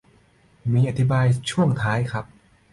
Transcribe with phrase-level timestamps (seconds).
[0.71, 2.25] มีอธิบายอยู่ช่วงท้ายครับ